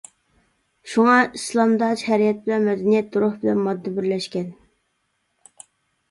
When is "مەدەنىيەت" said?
2.69-3.17